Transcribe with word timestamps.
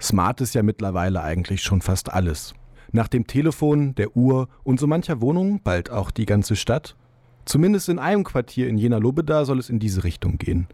Smart 0.00 0.40
ist 0.40 0.54
ja 0.54 0.62
mittlerweile 0.62 1.22
eigentlich 1.22 1.62
schon 1.62 1.82
fast 1.82 2.12
alles. 2.12 2.54
Nach 2.92 3.06
dem 3.06 3.26
Telefon, 3.26 3.94
der 3.94 4.16
Uhr 4.16 4.48
und 4.64 4.80
so 4.80 4.86
mancher 4.86 5.20
Wohnung 5.20 5.60
bald 5.62 5.90
auch 5.90 6.10
die 6.10 6.26
ganze 6.26 6.56
Stadt. 6.56 6.96
Zumindest 7.44 7.88
in 7.88 7.98
einem 7.98 8.24
Quartier 8.24 8.68
in 8.68 8.78
Jena-Lobeda 8.78 9.44
soll 9.44 9.58
es 9.58 9.70
in 9.70 9.78
diese 9.78 10.04
Richtung 10.04 10.38
gehen. 10.38 10.66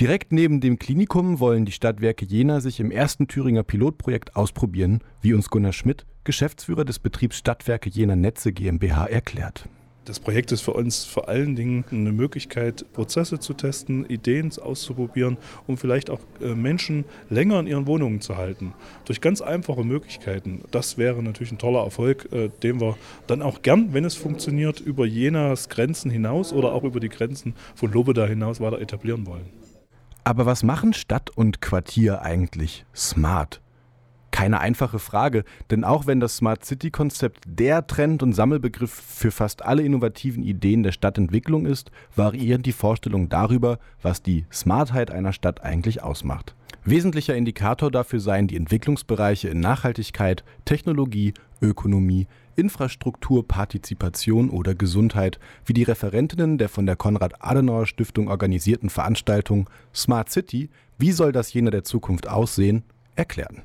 Direkt 0.00 0.32
neben 0.32 0.60
dem 0.60 0.78
Klinikum 0.78 1.40
wollen 1.40 1.64
die 1.64 1.72
Stadtwerke 1.72 2.24
Jena 2.24 2.60
sich 2.60 2.78
im 2.78 2.90
ersten 2.90 3.26
Thüringer 3.26 3.62
Pilotprojekt 3.62 4.36
ausprobieren, 4.36 5.00
wie 5.20 5.34
uns 5.34 5.50
Gunnar 5.50 5.72
Schmidt, 5.72 6.06
Geschäftsführer 6.24 6.84
des 6.84 6.98
Betriebs 6.98 7.38
Stadtwerke 7.38 7.90
Jena 7.90 8.14
Netze 8.14 8.52
GmbH, 8.52 9.06
erklärt. 9.06 9.68
Das 10.08 10.20
Projekt 10.20 10.52
ist 10.52 10.62
für 10.62 10.72
uns 10.72 11.04
vor 11.04 11.28
allen 11.28 11.54
Dingen 11.54 11.84
eine 11.90 12.12
Möglichkeit, 12.12 12.90
Prozesse 12.94 13.40
zu 13.40 13.52
testen, 13.52 14.06
Ideen 14.06 14.50
auszuprobieren, 14.58 15.36
um 15.66 15.76
vielleicht 15.76 16.08
auch 16.08 16.20
äh, 16.40 16.54
Menschen 16.54 17.04
länger 17.28 17.60
in 17.60 17.66
ihren 17.66 17.86
Wohnungen 17.86 18.22
zu 18.22 18.38
halten. 18.38 18.72
Durch 19.04 19.20
ganz 19.20 19.42
einfache 19.42 19.84
Möglichkeiten. 19.84 20.62
Das 20.70 20.96
wäre 20.96 21.22
natürlich 21.22 21.52
ein 21.52 21.58
toller 21.58 21.84
Erfolg, 21.84 22.32
äh, 22.32 22.48
den 22.62 22.80
wir 22.80 22.96
dann 23.26 23.42
auch 23.42 23.60
gern, 23.60 23.92
wenn 23.92 24.06
es 24.06 24.14
funktioniert, 24.14 24.80
über 24.80 25.04
Jenas 25.04 25.68
Grenzen 25.68 26.10
hinaus 26.10 26.54
oder 26.54 26.72
auch 26.72 26.84
über 26.84 27.00
die 27.00 27.10
Grenzen 27.10 27.52
von 27.74 27.92
Lobeda 27.92 28.24
hinaus 28.24 28.60
weiter 28.60 28.80
etablieren 28.80 29.26
wollen. 29.26 29.44
Aber 30.24 30.46
was 30.46 30.62
machen 30.62 30.94
Stadt 30.94 31.28
und 31.28 31.60
Quartier 31.60 32.22
eigentlich 32.22 32.86
smart? 32.94 33.60
Keine 34.30 34.60
einfache 34.60 34.98
Frage, 34.98 35.44
denn 35.70 35.84
auch 35.84 36.06
wenn 36.06 36.20
das 36.20 36.36
Smart 36.36 36.64
City-Konzept 36.64 37.44
der 37.46 37.86
Trend- 37.86 38.22
und 38.22 38.34
Sammelbegriff 38.34 38.92
für 38.92 39.30
fast 39.30 39.64
alle 39.64 39.82
innovativen 39.82 40.42
Ideen 40.42 40.82
der 40.82 40.92
Stadtentwicklung 40.92 41.66
ist, 41.66 41.90
variieren 42.14 42.62
die 42.62 42.72
Vorstellungen 42.72 43.28
darüber, 43.28 43.78
was 44.02 44.22
die 44.22 44.44
Smartheit 44.52 45.10
einer 45.10 45.32
Stadt 45.32 45.62
eigentlich 45.62 46.02
ausmacht. 46.02 46.54
Wesentlicher 46.84 47.36
Indikator 47.36 47.90
dafür 47.90 48.20
seien 48.20 48.46
die 48.46 48.56
Entwicklungsbereiche 48.56 49.48
in 49.48 49.60
Nachhaltigkeit, 49.60 50.44
Technologie, 50.64 51.34
Ökonomie, 51.60 52.26
Infrastruktur, 52.56 53.46
Partizipation 53.46 54.50
oder 54.50 54.74
Gesundheit, 54.74 55.38
wie 55.64 55.72
die 55.72 55.82
Referentinnen 55.84 56.58
der 56.58 56.68
von 56.68 56.86
der 56.86 56.96
Konrad-Adenauer-Stiftung 56.96 58.28
organisierten 58.28 58.90
Veranstaltung 58.90 59.68
Smart 59.94 60.30
City– 60.30 60.68
Wie 60.98 61.12
soll 61.12 61.30
das 61.30 61.52
Jena 61.52 61.70
der 61.70 61.84
Zukunft 61.84 62.28
aussehen? 62.28 62.82
erklären. 63.14 63.62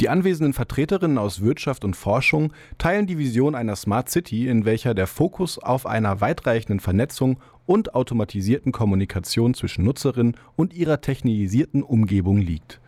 Die 0.00 0.08
anwesenden 0.08 0.52
Vertreterinnen 0.52 1.18
aus 1.18 1.40
Wirtschaft 1.40 1.84
und 1.84 1.96
Forschung 1.96 2.52
teilen 2.78 3.08
die 3.08 3.18
Vision 3.18 3.56
einer 3.56 3.74
Smart 3.74 4.08
City, 4.08 4.46
in 4.46 4.64
welcher 4.64 4.94
der 4.94 5.08
Fokus 5.08 5.58
auf 5.58 5.86
einer 5.86 6.20
weitreichenden 6.20 6.78
Vernetzung 6.78 7.40
und 7.66 7.94
automatisierten 7.96 8.70
Kommunikation 8.70 9.54
zwischen 9.54 9.84
Nutzerin 9.84 10.36
und 10.54 10.72
ihrer 10.72 11.00
technisierten 11.00 11.82
Umgebung 11.82 12.38
liegt. 12.38 12.80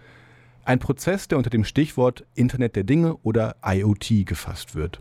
Ein 0.65 0.79
Prozess, 0.79 1.27
der 1.27 1.39
unter 1.39 1.51
dem 1.51 1.65
Stichwort 1.65 2.25
Internet 2.37 2.77
der 2.77 2.85
Dinge 2.85 3.17
oder 3.25 3.57
IoT 3.65 4.25
gefasst 4.25 4.77
wird. 4.77 5.01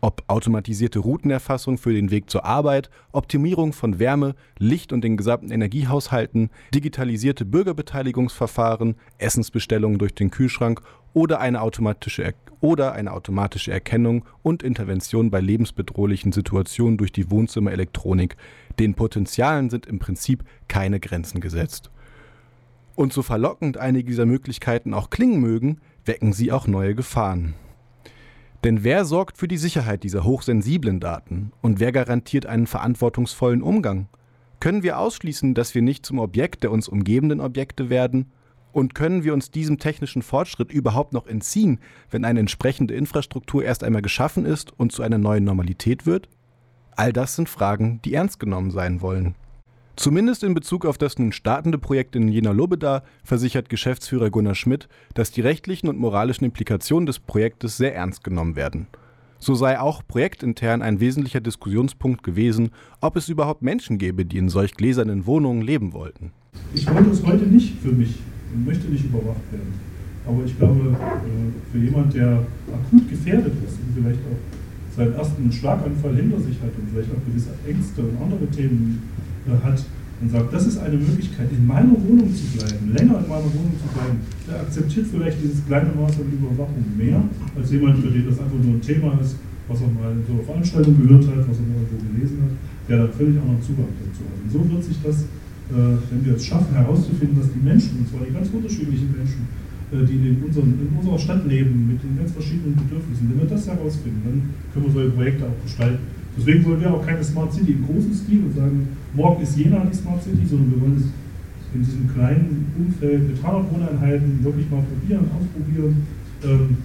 Ob 0.00 0.22
automatisierte 0.28 1.00
Routenerfassung 1.00 1.76
für 1.76 1.92
den 1.92 2.12
Weg 2.12 2.30
zur 2.30 2.44
Arbeit, 2.44 2.88
Optimierung 3.10 3.72
von 3.72 3.98
Wärme, 3.98 4.36
Licht 4.58 4.92
und 4.92 5.02
den 5.02 5.16
gesamten 5.16 5.50
Energiehaushalten, 5.50 6.50
digitalisierte 6.72 7.44
Bürgerbeteiligungsverfahren, 7.44 8.94
Essensbestellungen 9.18 9.98
durch 9.98 10.14
den 10.14 10.30
Kühlschrank 10.30 10.82
oder 11.14 11.40
eine 11.40 11.60
automatische, 11.62 12.22
er 12.22 12.34
oder 12.60 12.92
eine 12.92 13.12
automatische 13.12 13.72
Erkennung 13.72 14.24
und 14.42 14.62
Intervention 14.62 15.30
bei 15.30 15.40
lebensbedrohlichen 15.40 16.32
Situationen 16.32 16.96
durch 16.96 17.12
die 17.12 17.30
Wohnzimmerelektronik. 17.30 18.36
Den 18.78 18.94
Potenzialen 18.94 19.70
sind 19.70 19.86
im 19.86 19.98
Prinzip 19.98 20.44
keine 20.66 21.00
Grenzen 21.00 21.40
gesetzt. 21.40 21.90
Und 22.94 23.12
so 23.12 23.22
verlockend 23.22 23.78
einige 23.78 24.08
dieser 24.08 24.26
Möglichkeiten 24.26 24.92
auch 24.92 25.10
klingen 25.10 25.40
mögen, 25.40 25.80
wecken 26.04 26.32
sie 26.32 26.50
auch 26.50 26.66
neue 26.66 26.96
Gefahren. 26.96 27.54
Denn 28.64 28.82
wer 28.82 29.04
sorgt 29.04 29.38
für 29.38 29.46
die 29.46 29.56
Sicherheit 29.56 30.02
dieser 30.02 30.24
hochsensiblen 30.24 30.98
Daten 30.98 31.52
und 31.62 31.78
wer 31.78 31.92
garantiert 31.92 32.46
einen 32.46 32.66
verantwortungsvollen 32.66 33.62
Umgang? 33.62 34.08
Können 34.58 34.82
wir 34.82 34.98
ausschließen, 34.98 35.54
dass 35.54 35.76
wir 35.76 35.82
nicht 35.82 36.04
zum 36.04 36.18
Objekt 36.18 36.64
der 36.64 36.72
uns 36.72 36.88
umgebenden 36.88 37.40
Objekte 37.40 37.88
werden? 37.88 38.32
Und 38.72 38.94
können 38.94 39.24
wir 39.24 39.32
uns 39.32 39.50
diesem 39.50 39.78
technischen 39.78 40.22
Fortschritt 40.22 40.72
überhaupt 40.72 41.12
noch 41.12 41.26
entziehen, 41.26 41.80
wenn 42.10 42.24
eine 42.24 42.40
entsprechende 42.40 42.94
Infrastruktur 42.94 43.64
erst 43.64 43.82
einmal 43.82 44.02
geschaffen 44.02 44.44
ist 44.44 44.78
und 44.78 44.92
zu 44.92 45.02
einer 45.02 45.18
neuen 45.18 45.44
Normalität 45.44 46.04
wird? 46.04 46.28
All 46.96 47.12
das 47.12 47.36
sind 47.36 47.48
Fragen, 47.48 48.00
die 48.04 48.14
ernst 48.14 48.40
genommen 48.40 48.72
sein 48.72 49.00
wollen. 49.00 49.36
Zumindest 49.98 50.44
in 50.44 50.54
Bezug 50.54 50.86
auf 50.86 50.96
das 50.96 51.18
nun 51.18 51.32
startende 51.32 51.76
Projekt 51.76 52.14
in 52.14 52.28
Jena-Lobeda 52.28 53.02
versichert 53.24 53.68
Geschäftsführer 53.68 54.30
Gunnar 54.30 54.54
Schmidt, 54.54 54.88
dass 55.14 55.32
die 55.32 55.40
rechtlichen 55.40 55.88
und 55.88 55.98
moralischen 55.98 56.44
Implikationen 56.44 57.04
des 57.04 57.18
Projektes 57.18 57.78
sehr 57.78 57.96
ernst 57.96 58.22
genommen 58.22 58.54
werden. 58.54 58.86
So 59.40 59.56
sei 59.56 59.80
auch 59.80 60.06
projektintern 60.06 60.82
ein 60.82 61.00
wesentlicher 61.00 61.40
Diskussionspunkt 61.40 62.22
gewesen, 62.22 62.70
ob 63.00 63.16
es 63.16 63.28
überhaupt 63.28 63.62
Menschen 63.62 63.98
gäbe, 63.98 64.24
die 64.24 64.38
in 64.38 64.48
solch 64.48 64.74
gläsernen 64.74 65.26
Wohnungen 65.26 65.62
leben 65.62 65.92
wollten. 65.92 66.30
Ich 66.72 66.88
wollte 66.88 67.10
es 67.10 67.26
heute 67.26 67.46
nicht 67.46 67.80
für 67.82 67.90
mich 67.90 68.14
und 68.54 68.66
möchte 68.66 68.86
nicht 68.86 69.04
überwacht 69.04 69.50
werden. 69.50 69.74
Aber 70.28 70.44
ich 70.44 70.56
glaube, 70.56 70.96
äh, 70.96 71.72
für 71.72 71.78
jemand, 71.78 72.14
der 72.14 72.46
akut 72.72 73.10
gefährdet 73.10 73.54
ist 73.66 73.78
und 73.80 73.94
vielleicht 73.96 74.20
auch 74.20 74.57
seinen 74.94 75.14
ersten 75.14 75.50
Schlaganfall 75.52 76.16
hinter 76.16 76.40
sich 76.40 76.56
hat 76.60 76.72
und 76.78 76.90
vielleicht 76.92 77.10
auch 77.10 77.22
gewisse 77.26 77.50
Ängste 77.66 78.02
und 78.02 78.20
andere 78.20 78.46
Themen 78.50 79.02
äh, 79.46 79.64
hat 79.64 79.82
und 80.20 80.30
sagt, 80.30 80.52
das 80.52 80.66
ist 80.66 80.78
eine 80.78 80.96
Möglichkeit, 80.96 81.46
in 81.52 81.66
meiner 81.66 81.94
Wohnung 81.94 82.34
zu 82.34 82.44
bleiben, 82.58 82.90
länger 82.90 83.22
in 83.22 83.28
meiner 83.30 83.50
Wohnung 83.54 83.74
zu 83.78 83.86
bleiben, 83.94 84.18
der 84.48 84.60
akzeptiert 84.60 85.06
vielleicht 85.06 85.38
dieses 85.42 85.64
kleine 85.66 85.94
Maß 85.94 86.18
an 86.18 86.32
Überwachung 86.32 86.84
mehr, 86.96 87.22
als 87.54 87.70
jemand, 87.70 87.98
für 87.98 88.10
den 88.10 88.26
das 88.26 88.40
einfach 88.40 88.58
nur 88.58 88.74
ein 88.74 88.82
Thema 88.82 89.14
ist, 89.22 89.36
was 89.68 89.78
er 89.80 89.88
mal 89.94 90.10
in 90.10 90.24
so 90.26 90.32
einer 90.34 90.42
Veranstaltung 90.42 90.96
gehört 90.98 91.22
hat, 91.28 91.46
was 91.46 91.62
er 91.62 91.66
mal 91.70 91.78
irgendwo 91.86 92.02
gelesen 92.10 92.42
hat, 92.42 92.52
der 92.88 92.96
dann 93.06 93.12
völlig 93.12 93.38
anderen 93.38 93.62
Zugang 93.62 93.92
dazu 93.94 94.26
hat. 94.26 94.38
Und 94.42 94.50
so 94.50 94.58
wird 94.66 94.82
sich 94.82 94.98
das, 95.04 95.22
äh, 95.22 95.94
wenn 96.10 96.24
wir 96.24 96.34
es 96.34 96.42
schaffen, 96.44 96.74
herauszufinden, 96.74 97.38
dass 97.38 97.52
die 97.52 97.62
Menschen, 97.62 98.02
und 98.02 98.08
zwar 98.10 98.26
die 98.26 98.34
ganz 98.34 98.48
unterschiedlichen 98.50 99.14
Menschen, 99.14 99.46
die 99.92 100.28
in, 100.28 100.42
unseren, 100.44 100.78
in 100.80 100.96
unserer 100.98 101.18
Stadt 101.18 101.46
leben, 101.46 101.88
mit 101.88 102.02
den 102.02 102.18
ganz 102.18 102.32
verschiedenen 102.32 102.76
Bedürfnissen, 102.76 103.30
wenn 103.30 103.40
wir 103.40 103.48
das 103.48 103.66
herausfinden, 103.66 104.20
dann 104.24 104.50
können 104.72 104.86
wir 104.86 104.92
solche 104.92 105.10
Projekte 105.10 105.44
auch 105.44 105.62
gestalten. 105.64 105.98
Deswegen 106.36 106.64
wollen 106.64 106.80
wir 106.80 106.94
auch 106.94 107.04
keine 107.04 107.24
Smart 107.24 107.52
City 107.52 107.72
im 107.72 107.86
großen 107.86 108.14
Stil 108.14 108.44
und 108.44 108.54
sagen, 108.54 108.88
morgen 109.14 109.42
ist 109.42 109.56
Jena 109.56 109.84
die 109.84 109.96
Smart 109.96 110.22
City, 110.22 110.46
sondern 110.46 110.70
wir 110.72 110.80
wollen 110.80 110.96
es 110.96 111.74
in 111.74 111.84
diesem 111.84 112.14
kleinen 112.14 112.72
Umfeld 112.78 113.28
mit 113.28 113.42
300 113.42 113.72
Wohneinheiten 113.72 114.44
wirklich 114.44 114.70
mal 114.70 114.82
probieren, 114.82 115.30
ausprobieren. 115.38 116.06
Ähm, 116.44 116.76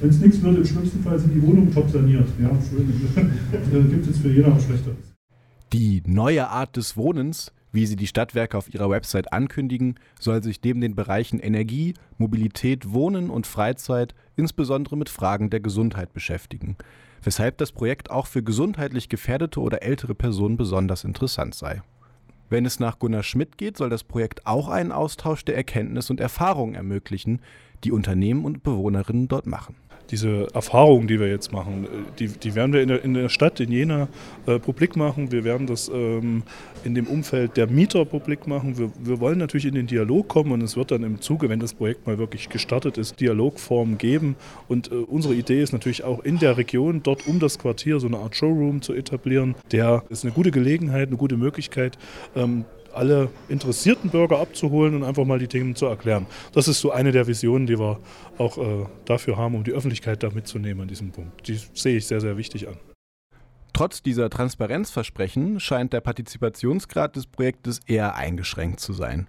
Wenn 0.00 0.10
es 0.10 0.20
nichts 0.20 0.42
wird, 0.42 0.56
im 0.56 0.64
schlimmsten 0.64 1.02
Fall 1.02 1.18
sind 1.18 1.34
die 1.34 1.42
Wohnungen 1.42 1.72
top 1.72 1.90
saniert. 1.90 2.28
Ja, 2.40 2.50
schön. 2.68 3.90
Gibt 3.90 4.06
es 4.06 4.18
für 4.18 4.28
Jena 4.28 4.48
auch 4.48 4.60
Schlechteres. 4.60 4.96
Die 5.72 6.02
neue 6.06 6.48
Art 6.48 6.76
des 6.76 6.96
Wohnens, 6.96 7.52
wie 7.72 7.86
sie 7.86 7.96
die 7.96 8.06
Stadtwerke 8.06 8.58
auf 8.58 8.72
ihrer 8.72 8.90
Website 8.90 9.32
ankündigen, 9.32 9.94
soll 10.18 10.42
sich 10.42 10.60
neben 10.62 10.80
den 10.80 10.94
Bereichen 10.94 11.38
Energie, 11.38 11.94
Mobilität, 12.18 12.92
Wohnen 12.92 13.30
und 13.30 13.46
Freizeit 13.46 14.14
insbesondere 14.36 14.96
mit 14.96 15.08
Fragen 15.08 15.50
der 15.50 15.60
Gesundheit 15.60 16.12
beschäftigen 16.12 16.76
weshalb 17.22 17.58
das 17.58 17.72
Projekt 17.72 18.10
auch 18.10 18.26
für 18.26 18.42
gesundheitlich 18.42 19.08
gefährdete 19.08 19.60
oder 19.60 19.82
ältere 19.82 20.14
Personen 20.14 20.56
besonders 20.56 21.04
interessant 21.04 21.54
sei. 21.54 21.82
Wenn 22.48 22.66
es 22.66 22.80
nach 22.80 22.98
Gunnar 22.98 23.22
Schmidt 23.22 23.58
geht, 23.58 23.76
soll 23.76 23.90
das 23.90 24.02
Projekt 24.02 24.46
auch 24.46 24.68
einen 24.68 24.90
Austausch 24.90 25.44
der 25.44 25.56
Erkenntnis 25.56 26.10
und 26.10 26.20
Erfahrungen 26.20 26.74
ermöglichen, 26.74 27.40
die 27.84 27.92
Unternehmen 27.92 28.44
und 28.44 28.62
Bewohnerinnen 28.62 29.28
dort 29.28 29.46
machen 29.46 29.76
diese 30.10 30.48
Erfahrungen, 30.54 31.06
die 31.06 31.20
wir 31.20 31.28
jetzt 31.28 31.52
machen, 31.52 31.86
die, 32.18 32.28
die 32.28 32.54
werden 32.54 32.72
wir 32.72 32.82
in 32.82 32.88
der, 32.88 33.04
in 33.04 33.14
der 33.14 33.28
Stadt, 33.28 33.60
in 33.60 33.70
Jena, 33.70 34.08
äh, 34.46 34.58
publik 34.58 34.96
machen. 34.96 35.32
Wir 35.32 35.44
werden 35.44 35.66
das 35.66 35.88
ähm, 35.88 36.42
in 36.84 36.94
dem 36.94 37.06
Umfeld 37.06 37.56
der 37.56 37.66
Mieter 37.66 38.04
publik 38.04 38.46
machen. 38.46 38.78
Wir, 38.78 38.90
wir, 38.98 39.20
wollen 39.20 39.38
natürlich 39.38 39.66
in 39.66 39.74
den 39.74 39.86
Dialog 39.86 40.28
kommen 40.28 40.52
und 40.52 40.62
es 40.62 40.76
wird 40.76 40.90
dann 40.90 41.02
im 41.02 41.20
Zuge, 41.20 41.48
wenn 41.48 41.60
das 41.60 41.74
Projekt 41.74 42.06
mal 42.06 42.18
wirklich 42.18 42.48
gestartet 42.48 42.98
ist, 42.98 43.20
Dialogformen 43.20 43.98
geben. 43.98 44.36
Und 44.68 44.90
äh, 44.90 44.94
unsere 44.94 45.34
Idee 45.34 45.62
ist 45.62 45.72
natürlich 45.72 46.04
auch 46.04 46.20
in 46.20 46.38
der 46.38 46.56
Region, 46.56 47.02
dort 47.02 47.26
um 47.26 47.38
das 47.38 47.58
Quartier, 47.58 48.00
so 48.00 48.06
eine 48.06 48.18
Art 48.18 48.34
Showroom 48.34 48.82
zu 48.82 48.94
etablieren. 48.94 49.54
Der 49.72 50.04
ist 50.08 50.24
eine 50.24 50.32
gute 50.32 50.50
Gelegenheit, 50.50 51.08
eine 51.08 51.16
gute 51.16 51.36
Möglichkeit, 51.36 51.98
ähm, 52.34 52.64
alle 52.94 53.28
interessierten 53.48 54.10
Bürger 54.10 54.38
abzuholen 54.38 54.94
und 54.94 55.04
einfach 55.04 55.24
mal 55.24 55.38
die 55.38 55.48
Themen 55.48 55.74
zu 55.74 55.86
erklären. 55.86 56.26
Das 56.52 56.68
ist 56.68 56.80
so 56.80 56.90
eine 56.90 57.12
der 57.12 57.26
Visionen, 57.26 57.66
die 57.66 57.78
wir 57.78 57.98
auch 58.38 58.58
äh, 58.58 58.86
dafür 59.04 59.36
haben, 59.36 59.54
um 59.54 59.64
die 59.64 59.72
Öffentlichkeit 59.72 60.22
da 60.22 60.30
mitzunehmen 60.30 60.82
an 60.82 60.88
diesem 60.88 61.10
Punkt. 61.10 61.48
Die 61.48 61.60
sehe 61.74 61.96
ich 61.96 62.06
sehr, 62.06 62.20
sehr 62.20 62.36
wichtig 62.36 62.68
an. 62.68 62.76
Trotz 63.72 64.02
dieser 64.02 64.28
Transparenzversprechen 64.30 65.60
scheint 65.60 65.92
der 65.92 66.00
Partizipationsgrad 66.00 67.16
des 67.16 67.26
Projektes 67.26 67.80
eher 67.86 68.16
eingeschränkt 68.16 68.80
zu 68.80 68.92
sein. 68.92 69.28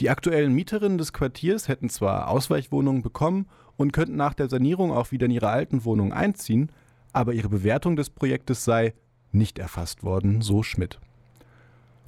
Die 0.00 0.10
aktuellen 0.10 0.54
Mieterinnen 0.54 0.98
des 0.98 1.12
Quartiers 1.12 1.68
hätten 1.68 1.88
zwar 1.90 2.28
Ausweichwohnungen 2.28 3.02
bekommen 3.02 3.46
und 3.76 3.92
könnten 3.92 4.16
nach 4.16 4.34
der 4.34 4.48
Sanierung 4.48 4.92
auch 4.92 5.12
wieder 5.12 5.26
in 5.26 5.32
ihre 5.32 5.48
alten 5.48 5.84
Wohnungen 5.84 6.12
einziehen, 6.12 6.70
aber 7.12 7.32
ihre 7.32 7.48
Bewertung 7.48 7.96
des 7.96 8.10
Projektes 8.10 8.64
sei 8.64 8.94
nicht 9.32 9.58
erfasst 9.58 10.02
worden, 10.02 10.42
so 10.42 10.62
Schmidt. 10.62 11.00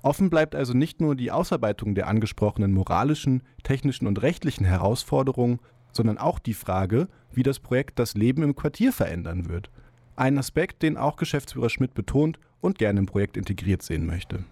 Offen 0.03 0.31
bleibt 0.31 0.55
also 0.55 0.75
nicht 0.75 1.01
nur 1.01 1.15
die 1.15 1.31
Ausarbeitung 1.31 1.95
der 1.95 2.09
angesprochenen 2.09 2.73
moralischen, 2.73 3.43
technischen 3.63 4.07
und 4.07 4.21
rechtlichen 4.21 4.65
Herausforderungen, 4.65 5.61
sondern 5.93 6.19
auch 6.19 6.39
die 6.41 6.55
Frage, 6.55 7.09
wie 7.33 7.45
das 7.45 7.61
Projekt 7.61 7.99
das 7.99 8.15
Leben 8.15 8.43
im 8.43 8.57
Quartier 8.57 8.93
verändern 8.93 9.49
wird. 9.49 9.71
Ein 10.17 10.39
Aspekt, 10.39 10.83
den 10.83 10.97
auch 10.97 11.17
Geschäftsführer 11.17 11.71
Schmidt 11.71 11.95
betont 11.95 12.39
und 12.61 12.79
gerne 12.79 13.01
im 13.01 13.07
Projekt 13.07 13.37
integriert 13.37 13.83
sehen 13.83 14.07
möchte. 14.07 14.45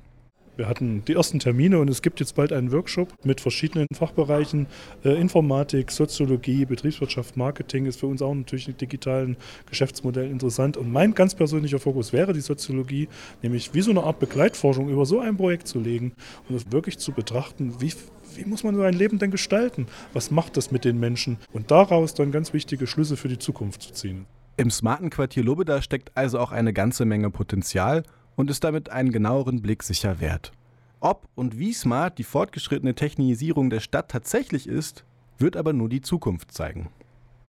Wir 0.60 0.68
hatten 0.68 1.02
die 1.06 1.14
ersten 1.14 1.38
Termine 1.38 1.78
und 1.78 1.88
es 1.88 2.02
gibt 2.02 2.20
jetzt 2.20 2.34
bald 2.34 2.52
einen 2.52 2.70
Workshop 2.70 3.14
mit 3.24 3.40
verschiedenen 3.40 3.86
Fachbereichen. 3.94 4.66
Äh, 5.02 5.18
Informatik, 5.18 5.90
Soziologie, 5.90 6.66
Betriebswirtschaft, 6.66 7.34
Marketing 7.38 7.86
ist 7.86 7.98
für 7.98 8.08
uns 8.08 8.20
auch 8.20 8.34
natürlich 8.34 8.68
im 8.68 8.76
digitalen 8.76 9.38
Geschäftsmodell 9.70 10.30
interessant. 10.30 10.76
Und 10.76 10.92
mein 10.92 11.14
ganz 11.14 11.34
persönlicher 11.34 11.78
Fokus 11.78 12.12
wäre 12.12 12.34
die 12.34 12.42
Soziologie, 12.42 13.08
nämlich 13.42 13.72
wie 13.72 13.80
so 13.80 13.90
eine 13.90 14.02
Art 14.02 14.18
Begleitforschung 14.18 14.90
über 14.90 15.06
so 15.06 15.20
ein 15.20 15.38
Projekt 15.38 15.66
zu 15.66 15.80
legen 15.80 16.12
und 16.46 16.56
es 16.56 16.70
wirklich 16.70 16.98
zu 16.98 17.12
betrachten, 17.12 17.80
wie 17.80 17.94
wie 18.36 18.44
muss 18.44 18.62
man 18.62 18.74
so 18.74 18.82
ein 18.82 18.92
Leben 18.92 19.18
denn 19.18 19.30
gestalten? 19.30 19.86
Was 20.12 20.30
macht 20.30 20.58
das 20.58 20.70
mit 20.70 20.84
den 20.84 21.00
Menschen? 21.00 21.38
Und 21.54 21.70
daraus 21.70 22.12
dann 22.12 22.32
ganz 22.32 22.52
wichtige 22.52 22.86
Schlüsse 22.86 23.16
für 23.16 23.28
die 23.28 23.38
Zukunft 23.38 23.80
zu 23.80 23.92
ziehen. 23.94 24.26
Im 24.58 24.70
smarten 24.70 25.08
Quartier 25.08 25.42
Lobeda 25.42 25.80
steckt 25.80 26.12
also 26.14 26.38
auch 26.38 26.52
eine 26.52 26.74
ganze 26.74 27.06
Menge 27.06 27.30
Potenzial 27.30 28.02
und 28.36 28.50
ist 28.50 28.64
damit 28.64 28.90
einen 28.90 29.12
genaueren 29.12 29.62
Blick 29.62 29.82
sicher 29.82 30.20
wert. 30.20 30.52
Ob 31.00 31.28
und 31.34 31.58
wie 31.58 31.72
smart 31.72 32.18
die 32.18 32.24
fortgeschrittene 32.24 32.94
Technisierung 32.94 33.70
der 33.70 33.80
Stadt 33.80 34.10
tatsächlich 34.10 34.66
ist, 34.66 35.04
wird 35.38 35.56
aber 35.56 35.72
nur 35.72 35.88
die 35.88 36.02
Zukunft 36.02 36.52
zeigen. 36.52 36.90